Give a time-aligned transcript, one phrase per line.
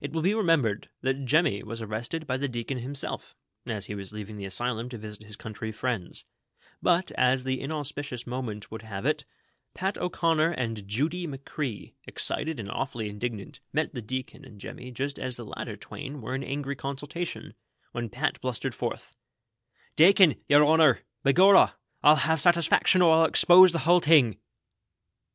[0.00, 3.36] It will be remembered that Jemmy was arrested by the deacon himself,
[3.66, 6.24] as he was leaving the Asylum to visit his country friends;
[6.80, 9.26] but, as the inauspicious moment would 4iave it,
[9.74, 15.18] Pat O'Conner and Judy McCrea, excited and awfully indignant, met the deacon and Jemmy just
[15.18, 17.52] as the latter twain were in angry consultation,
[17.92, 19.14] when Pat blus tered forth:
[19.94, 21.74] "Dacon, yer honor, by gorrah!
[22.02, 24.38] I'll have satesfaction, or I'll expose the whole ting."